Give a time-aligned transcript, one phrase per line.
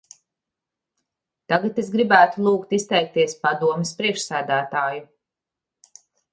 [1.53, 5.09] Tagad es gribētu lūgt izteikties Padomes priekšsēdētāju.